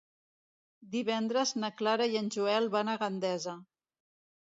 Divendres 0.95 1.51
na 1.63 1.69
Clara 1.81 2.07
i 2.13 2.17
en 2.21 2.31
Joel 2.37 2.71
van 2.77 2.89
a 2.91 2.97
Gandesa. 3.03 3.55